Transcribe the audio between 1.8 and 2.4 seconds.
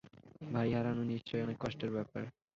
ব্যাপার।